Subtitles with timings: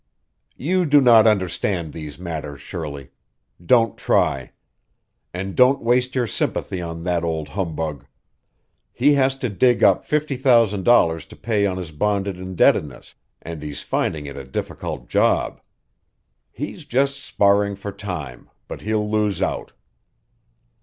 [0.57, 3.11] "You do not understand these matters, Shirley.
[3.63, 4.49] Don't try.
[5.31, 8.07] And don't waste your sympathy on that old humbug.
[8.91, 13.61] He has to dig up fifty thousand dollars to pay on his bonded indebtedness, and
[13.61, 15.61] he's finding it a difficult job.
[16.51, 19.71] He's just sparring for time, but he'll lose out."